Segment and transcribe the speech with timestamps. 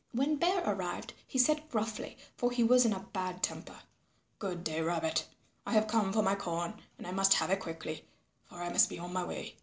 [0.13, 3.81] When Bear arrived he said gruffly, for he was in a bad temper,
[4.39, 5.27] "Good day, Rabbit.
[5.63, 8.07] I have come for my corn and I must have it quickly,
[8.49, 9.59] for I must be on my way.